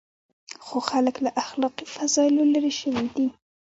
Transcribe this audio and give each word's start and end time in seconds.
خو 0.65 0.77
خلک 0.89 1.15
له 1.25 1.29
اخلاقي 1.43 1.85
فضایلو 1.95 2.43
لرې 2.53 2.73
شوي 2.81 3.05
دي. 3.15 3.27